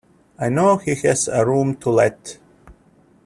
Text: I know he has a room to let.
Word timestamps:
I 0.39 0.49
know 0.49 0.77
he 0.77 0.95
has 0.95 1.27
a 1.27 1.45
room 1.45 1.75
to 1.75 1.91
let. 1.91 2.39